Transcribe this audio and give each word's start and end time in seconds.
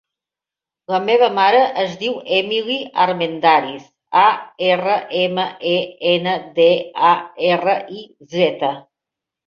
La 0.93 0.99
meva 1.09 1.27
mare 1.39 1.59
es 1.81 1.93
diu 1.99 2.15
Emily 2.37 2.79
Armendariz: 3.05 3.85
a, 4.23 4.25
erra, 4.73 4.99
ema, 5.23 5.47
e, 5.77 5.77
ena, 6.17 6.37
de, 6.61 6.69
a, 7.15 7.17
erra, 7.55 7.81
i, 8.03 8.07
zeta. 8.39 8.77